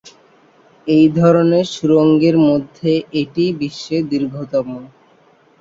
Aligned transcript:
এই 0.87 1.05
ধরনের 1.19 1.65
সুড়ঙ্গের 1.73 2.35
মধ্যে 2.47 2.91
এটিই 3.21 3.51
বিশ্বে 3.61 3.97
দীর্ঘতম। 4.11 4.67